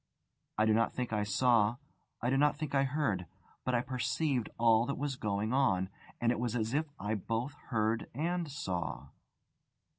I 0.57 0.65
do 0.65 0.73
not 0.73 0.91
think 0.93 1.13
I 1.13 1.23
saw, 1.23 1.75
I 2.23 2.31
do 2.31 2.37
not 2.37 2.55
think 2.57 2.73
I 2.73 2.85
heard; 2.85 3.27
but 3.63 3.75
I 3.75 3.81
perceived 3.81 4.49
all 4.57 4.87
that 4.87 4.97
was 4.97 5.15
going 5.15 5.53
on, 5.53 5.89
and 6.19 6.31
it 6.31 6.39
was 6.39 6.55
as 6.55 6.73
if 6.73 6.87
I 6.99 7.13
both 7.13 7.53
heard 7.69 8.09
and 8.15 8.51
saw. 8.51 9.09